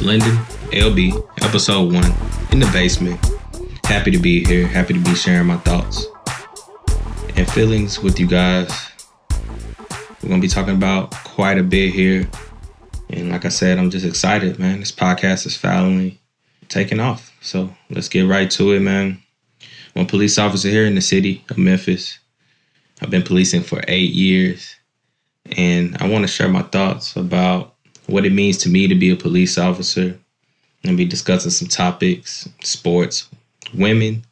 [0.00, 0.36] host, Lyndon
[0.72, 2.12] LB, episode one,
[2.52, 3.18] in the basement.
[3.84, 6.06] Happy to be here, happy to be sharing my thoughts
[7.36, 8.70] and feelings with you guys.
[10.22, 12.28] We're gonna be talking about quite a bit here.
[13.08, 14.80] And like I said, I'm just excited, man.
[14.80, 16.20] This podcast is finally
[16.68, 17.32] taking off.
[17.40, 19.20] So let's get right to it, man.
[19.96, 22.18] I'm a police officer here in the city of Memphis.
[23.02, 24.76] I've been policing for eight years.
[25.56, 27.74] And I want to share my thoughts about
[28.10, 30.18] what it means to me to be a police officer.
[30.84, 33.28] and be discussing some topics, sports,
[33.74, 34.24] women,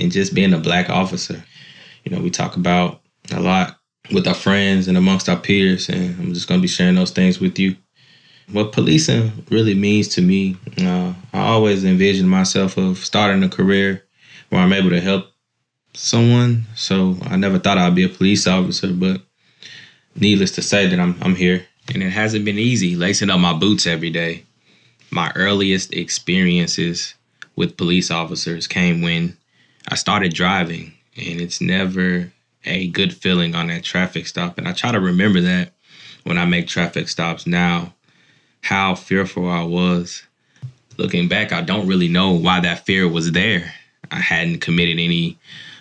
[0.00, 1.42] and just being a black officer.
[2.04, 3.00] You know, we talk about
[3.32, 3.78] a lot
[4.12, 7.10] with our friends and amongst our peers, and I'm just going to be sharing those
[7.10, 7.76] things with you.
[8.52, 14.04] What policing really means to me, uh, I always envisioned myself of starting a career
[14.50, 15.26] where I'm able to help
[15.94, 16.64] someone.
[16.76, 19.20] So I never thought I'd be a police officer, but
[20.14, 21.66] needless to say that I'm I'm here.
[21.92, 24.44] And it hasn't been easy lacing up my boots every day.
[25.10, 27.14] My earliest experiences
[27.56, 29.36] with police officers came when
[29.88, 32.30] I started driving, and it's never
[32.64, 34.58] a good feeling on that traffic stop.
[34.58, 35.72] And I try to remember that
[36.24, 37.94] when I make traffic stops now,
[38.60, 40.22] how fearful I was.
[40.98, 43.72] Looking back, I don't really know why that fear was there.
[44.10, 45.38] I hadn't committed any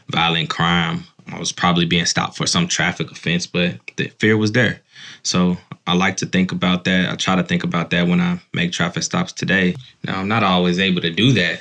[0.10, 1.04] violent crime.
[1.32, 4.82] I was probably being stopped for some traffic offense, but the fear was there.
[5.24, 7.10] So I like to think about that.
[7.10, 9.76] I try to think about that when I make traffic stops today.
[10.04, 11.60] Now, I'm not always able to do that.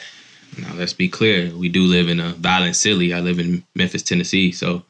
[0.59, 1.55] Now, let's be clear.
[1.55, 3.13] We do live in a violent city.
[3.13, 4.53] I live in Memphis, Tennessee.
[4.53, 4.83] So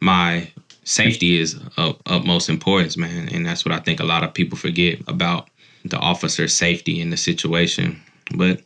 [0.00, 0.50] my
[0.84, 3.28] safety is of utmost importance, man.
[3.28, 5.48] And that's what I think a lot of people forget about
[5.84, 8.00] the officer's safety in the situation.
[8.34, 8.60] But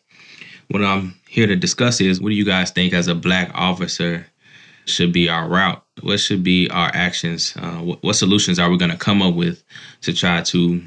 [0.68, 4.26] what I'm here to discuss is what do you guys think as a black officer
[4.86, 5.82] should be our route?
[6.02, 7.54] What should be our actions?
[7.56, 9.62] Uh, what, what solutions are we going to come up with
[10.02, 10.82] to try to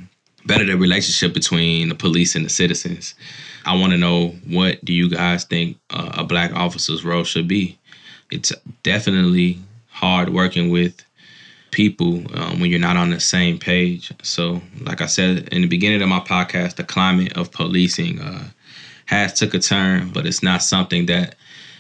[0.45, 3.15] better the relationship between the police and the citizens?
[3.65, 7.47] I want to know what do you guys think uh, a black officer's role should
[7.47, 7.77] be?
[8.31, 8.53] It's
[8.83, 9.59] definitely
[9.89, 11.03] hard working with
[11.71, 14.11] people um, when you're not on the same page.
[14.23, 18.49] So, like I said in the beginning of my podcast, the climate of policing uh,
[19.05, 21.35] has took a turn, but it's not something that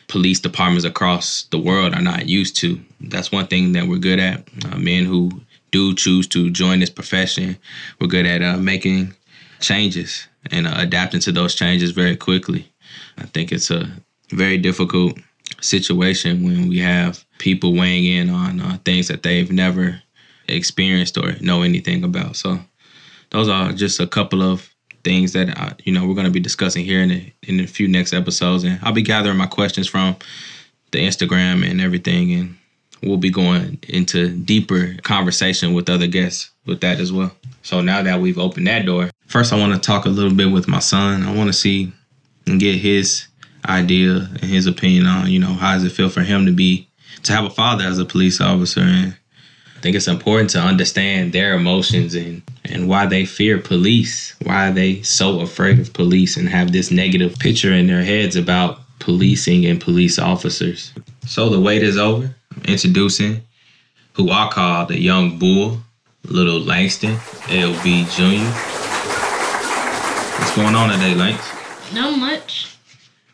[0.07, 2.79] police departments across the world are not used to.
[3.01, 4.47] That's one thing that we're good at.
[4.65, 5.31] Uh, men who
[5.71, 7.57] do choose to join this profession,
[7.99, 9.13] we're good at uh, making
[9.59, 12.71] changes and uh, adapting to those changes very quickly.
[13.17, 13.91] I think it's a
[14.31, 15.17] very difficult
[15.61, 20.01] situation when we have people weighing in on uh, things that they've never
[20.47, 22.35] experienced or know anything about.
[22.35, 22.59] So
[23.31, 24.73] those are just a couple of
[25.07, 27.67] things that I, you know we're going to be discussing here in a, in a
[27.67, 30.17] few next episodes, and I'll be gathering my questions from
[30.91, 32.57] the Instagram and everything, and
[33.01, 37.31] we'll be going into deeper conversation with other guests with that as well.
[37.63, 40.51] So now that we've opened that door, first I want to talk a little bit
[40.51, 41.23] with my son.
[41.23, 41.93] I want to see
[42.45, 43.27] and get his
[43.65, 46.87] idea and his opinion on you know how does it feel for him to be
[47.23, 49.17] to have a father as a police officer and
[49.75, 52.41] I think it's important to understand their emotions and,
[52.71, 56.91] and why they fear police, why are they so afraid of police and have this
[56.91, 60.93] negative picture in their heads about policing and police officers.
[61.25, 62.33] So the wait is over.
[62.55, 63.41] I'm introducing
[64.13, 65.79] who I call the young bull,
[66.25, 68.77] little Langston, LB Jr.
[70.39, 71.93] What's going on today, Lanks?
[71.93, 72.75] Not much.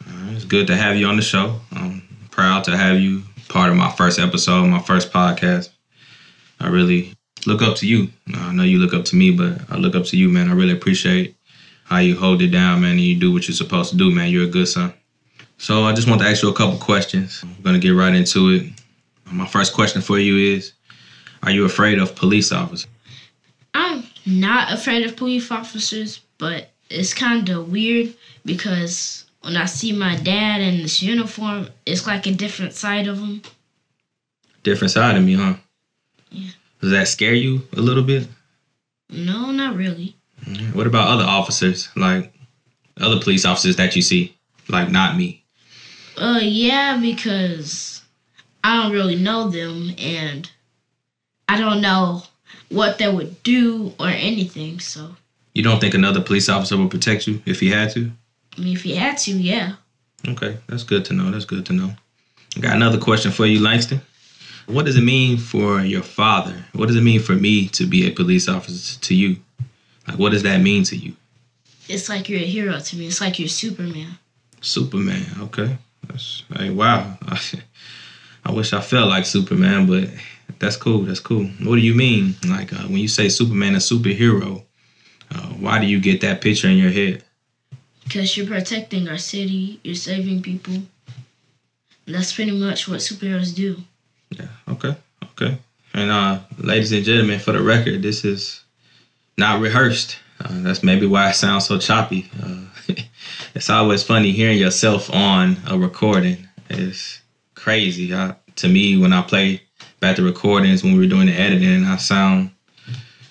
[0.08, 1.60] Uh, it's good to have you on the show.
[1.72, 2.02] I'm
[2.32, 5.70] proud to have you part of my first episode, my first podcast.
[6.60, 7.14] I really
[7.48, 8.10] look up to you.
[8.34, 10.50] I know you look up to me, but I look up to you, man.
[10.50, 11.36] I really appreciate
[11.86, 14.30] how you hold it down, man, and you do what you're supposed to do, man.
[14.30, 14.94] You're a good son.
[15.58, 17.42] So I just want to ask you a couple questions.
[17.44, 18.72] I'm gonna get right into it.
[19.32, 20.74] My first question for you is:
[21.44, 22.88] Are you afraid of police officers?
[23.74, 28.14] I'm not afraid of police officers, but it's kind of weird
[28.46, 33.20] because when I see my dad in this uniform, it's like a different side of
[33.20, 33.42] him.
[34.64, 35.56] Different side of me, huh?
[36.30, 36.52] Yeah.
[36.84, 38.28] Does that scare you a little bit?
[39.10, 40.18] No, not really.
[40.74, 42.34] What about other officers, like
[43.00, 44.36] other police officers that you see,
[44.68, 45.46] like not me?
[46.18, 48.02] Uh, yeah, because
[48.66, 50.52] I don't really know them and
[51.48, 52.24] I don't know
[52.68, 54.82] what they would do or anything.
[54.82, 55.16] So,
[55.54, 58.12] You don't think another police officer would protect you if he had to?
[58.58, 59.76] I mean, if he had to, yeah.
[60.28, 61.32] Okay, that's good to know.
[61.32, 61.96] That's good to know.
[62.58, 64.02] I got another question for you, Langston.
[64.68, 66.66] What does it mean for your father?
[66.74, 69.38] What does it mean for me to be a police officer to you?
[70.08, 71.16] Like, what does that mean to you?
[71.90, 73.08] It's like you're a hero to me.
[73.08, 74.18] It's like you're Superman.
[74.62, 75.26] Superman.
[75.42, 75.78] Okay.
[76.08, 77.18] That's hey, wow.
[78.46, 80.10] I wish I felt like Superman, but
[80.60, 81.04] that's cool.
[81.04, 81.46] That's cool.
[81.64, 82.36] What do you mean?
[82.48, 84.64] Like uh, when you say Superman, a superhero,
[85.32, 87.24] uh, why do you get that picture in your head?
[88.04, 90.74] Because you're protecting our city, you're saving people.
[92.06, 93.78] And that's pretty much what superheroes do.
[94.40, 94.74] Yeah.
[94.74, 94.96] Okay.
[95.24, 95.58] Okay.
[95.94, 98.64] And uh, ladies and gentlemen, for the record, this is
[99.38, 100.18] not rehearsed.
[100.44, 102.30] Uh, that's maybe why it sounds so choppy.
[102.42, 102.66] Uh,
[103.56, 106.48] it's always funny hearing yourself on a recording.
[106.70, 107.22] It's
[107.56, 108.14] crazy.
[108.14, 109.62] I, to me, when I play
[110.00, 112.52] back the recordings when we were doing the editing, I sound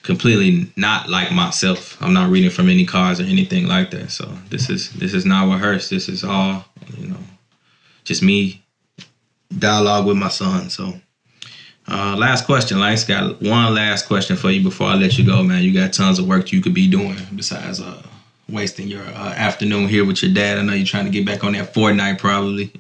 [0.02, 2.00] completely not like myself.
[2.00, 4.10] I'm not reading from any cards or anything like that.
[4.10, 5.90] So this is this is not rehearsed.
[5.90, 6.64] This is all
[6.96, 7.18] you know,
[8.04, 8.61] just me
[9.58, 10.70] dialogue with my son.
[10.70, 10.94] So.
[11.88, 13.02] Uh, last question, Lance.
[13.02, 15.64] Got one last question for you before I let you go, man.
[15.64, 18.00] You got tons of work you could be doing besides uh,
[18.48, 20.58] wasting your uh, afternoon here with your dad.
[20.58, 22.72] I know you're trying to get back on that Fortnite probably.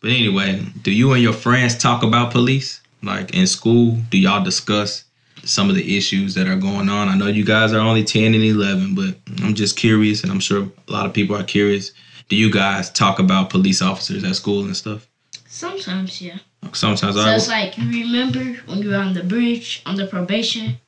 [0.00, 2.80] But anyway, do you and your friends talk about police?
[3.02, 5.04] Like in school, do y'all discuss
[5.44, 7.08] some of the issues that are going on?
[7.08, 10.40] I know you guys are only 10 and 11, but I'm just curious, and I'm
[10.40, 11.92] sure a lot of people are curious.
[12.28, 15.06] Do you guys talk about police officers at school and stuff?
[15.54, 16.38] Sometimes, yeah.
[16.72, 20.04] Sometimes So I it's like you remember when you were on the bridge on the
[20.04, 20.78] probation,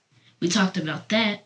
[0.41, 1.45] we talked about that.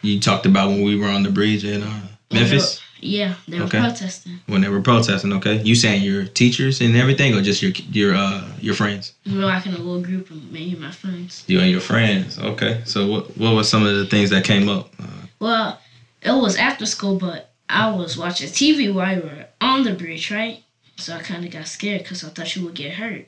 [0.00, 3.66] you talked about when we were on the bridge in uh, Memphis Yeah, they were
[3.66, 3.78] Okay.
[3.78, 4.40] protesting.
[4.46, 5.34] when they were protesting.
[5.34, 9.12] Okay, you saying your teachers and everything, or just your your uh your friends?
[9.26, 11.44] We were like in a little group of me and my friends.
[11.48, 12.38] You and your friends.
[12.38, 14.88] Okay, so what what were some of the things that came up?
[14.98, 15.78] Uh, Well,
[16.22, 20.30] it was after school, but I was watching TV while we were on the bridge,
[20.30, 20.62] right?
[21.02, 23.26] So I kind of got scared because I thought you would get hurt.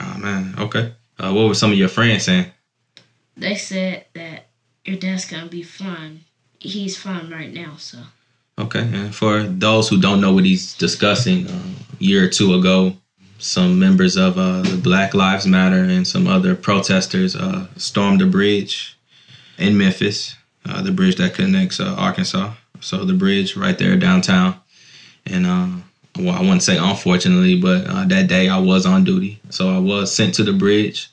[0.00, 0.92] oh man, okay.
[1.18, 2.46] Uh, what were some of your friends saying?
[3.36, 4.46] They said that
[4.84, 6.20] your dad's gonna be fine.
[6.60, 7.98] He's fine right now, so.
[8.60, 11.62] Okay, and for those who don't know what he's discussing, uh,
[12.00, 12.96] a year or two ago,
[13.38, 18.26] some members of uh, the Black Lives Matter and some other protesters uh, stormed the
[18.26, 18.96] bridge
[19.58, 22.52] in Memphis, uh, the bridge that connects uh, Arkansas.
[22.80, 24.60] So the bridge right there downtown,
[25.26, 25.68] and uh,
[26.18, 29.78] well, I wouldn't say unfortunately, but uh, that day I was on duty, so I
[29.78, 31.08] was sent to the bridge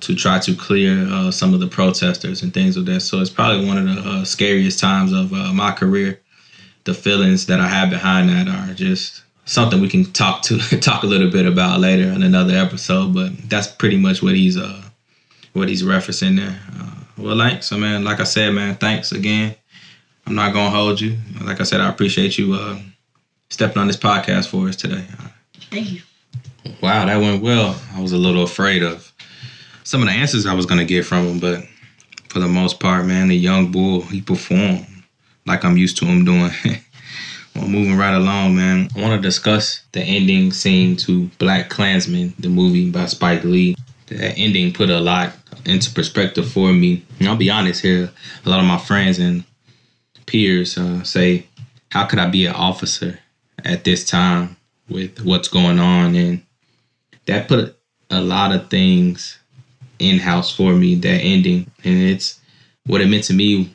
[0.00, 3.00] to try to clear uh, some of the protesters and things of that.
[3.00, 6.20] So it's probably one of the uh, scariest times of uh, my career
[6.84, 11.02] the feelings that I have behind that are just something we can talk to talk
[11.02, 13.14] a little bit about later in another episode.
[13.14, 14.82] But that's pretty much what he's uh
[15.52, 16.58] what he's referencing there.
[16.78, 18.04] Uh, well, thanks, so man.
[18.04, 19.54] Like I said, man, thanks again.
[20.26, 21.16] I'm not gonna hold you.
[21.42, 22.54] Like I said, I appreciate you
[23.54, 25.04] stepping on this podcast for us today.
[25.70, 26.02] Thank you.
[26.82, 27.80] Wow, that went well.
[27.94, 29.12] I was a little afraid of
[29.84, 31.64] some of the answers I was gonna get from him, but
[32.28, 34.86] for the most part, man, the young bull he performed
[35.46, 36.50] like I'm used to him doing.
[37.54, 38.88] well, moving right along, man.
[38.96, 43.76] I want to discuss the ending scene to Black Klansman, the movie by Spike Lee.
[44.08, 45.32] That ending put a lot
[45.64, 47.04] into perspective for me.
[47.20, 48.10] And I'll be honest here,
[48.44, 49.44] a lot of my friends and
[50.26, 51.46] peers uh, say,
[51.92, 53.20] "How could I be an officer
[53.64, 54.56] at this time
[54.88, 56.42] with what's going on?" And
[57.26, 57.76] that put
[58.10, 59.38] a lot of things
[59.98, 60.94] in house for me.
[60.96, 62.40] That ending, and it's
[62.86, 63.74] what it meant to me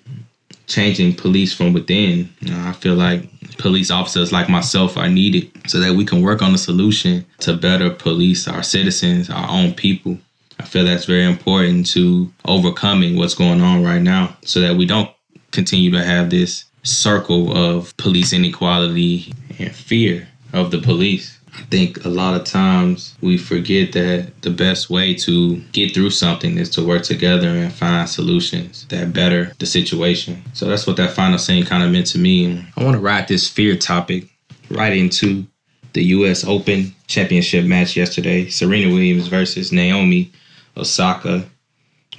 [0.68, 2.30] changing police from within.
[2.40, 6.22] You know, I feel like police officers like myself are needed so that we can
[6.22, 10.18] work on a solution to better police our citizens, our own people.
[10.60, 14.86] I feel that's very important to overcoming what's going on right now so that we
[14.86, 15.10] don't
[15.52, 21.38] continue to have this circle of police inequality and fear of the police.
[21.54, 26.12] I think a lot of times we forget that the best way to get through
[26.12, 30.42] something is to work together and find solutions that better the situation.
[30.54, 32.66] So that's what that final scene kind of meant to me.
[32.78, 34.30] I want to ride this fear topic
[34.70, 35.46] right into
[35.94, 36.46] the U.S.
[36.46, 40.32] Open Championship match yesterday Serena Williams versus Naomi
[40.78, 41.44] Osaka,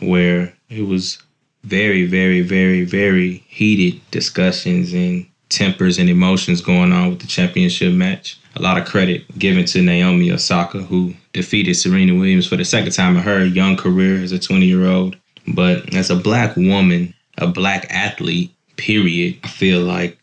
[0.00, 1.22] where it was
[1.64, 7.92] very, very, very, very heated discussions and tempers and emotions going on with the championship
[7.92, 8.38] match.
[8.56, 12.92] A lot of credit given to Naomi Osaka, who defeated Serena Williams for the second
[12.92, 15.16] time in her young career as a 20 year old.
[15.46, 20.18] But as a black woman, a black athlete, period, I feel like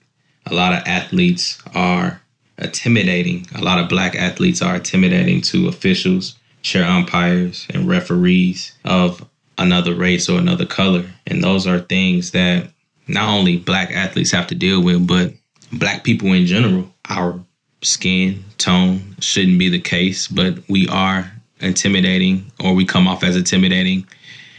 [0.46, 2.22] a lot of athletes are
[2.58, 3.46] intimidating.
[3.56, 9.26] A lot of black athletes are intimidating to officials, chair umpires, and referees of
[9.58, 11.06] another race or another color.
[11.26, 12.70] And those are things that
[13.08, 15.34] not only black athletes have to deal with, but
[15.72, 16.94] black people in general.
[17.10, 17.40] Our
[17.82, 23.36] skin tone shouldn't be the case, but we are intimidating or we come off as
[23.36, 24.06] intimidating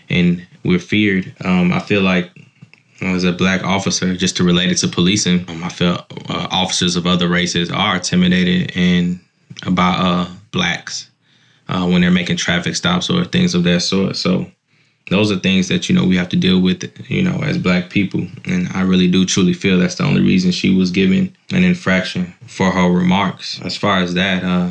[0.09, 1.35] and we're feared.
[1.45, 2.31] Um, I feel like
[3.01, 6.97] as a black officer, just to relate it to policing, um, I feel uh, officers
[6.97, 9.21] of other races are intimidated and
[9.67, 11.11] about uh, blacks
[11.69, 14.17] uh, when they're making traffic stops or things of that sort.
[14.17, 14.51] So
[15.11, 17.91] those are things that you know we have to deal with you know as black
[17.91, 21.65] people and i really do truly feel that's the only reason she was given an
[21.65, 24.71] infraction for her remarks as far as that uh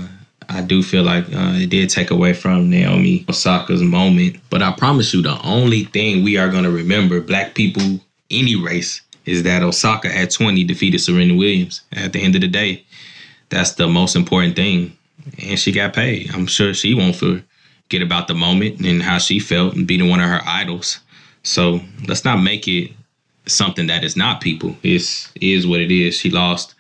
[0.50, 4.38] I do feel like uh, it did take away from Naomi Osaka's moment.
[4.50, 8.00] But I promise you, the only thing we are going to remember, black people,
[8.32, 11.82] any race, is that Osaka at 20 defeated Serena Williams.
[11.92, 12.86] At the end of the day,
[13.50, 14.96] that's the most important thing.
[15.44, 16.34] And she got paid.
[16.34, 17.16] I'm sure she won't
[17.88, 21.00] forget about the moment and how she felt and beating one of her idols.
[21.44, 22.92] So let's not make it
[23.46, 24.76] something that is not people.
[24.84, 26.16] It's is what it is.
[26.16, 26.76] She lost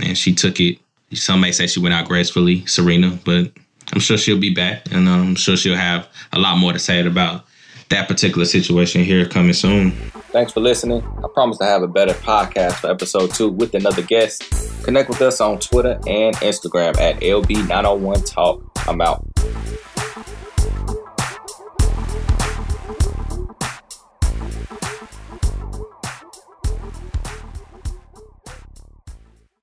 [0.00, 0.78] and she took it
[1.14, 3.52] some may say she went out gracefully, Serena, but
[3.92, 6.78] I'm sure she'll be back, and uh, I'm sure she'll have a lot more to
[6.78, 7.44] say about
[7.90, 9.90] that particular situation here coming soon.
[10.30, 11.02] Thanks for listening.
[11.22, 14.44] I promise to have a better podcast for episode two with another guest.
[14.84, 18.62] Connect with us on Twitter and Instagram at LB901Talk.
[18.88, 19.31] I'm out.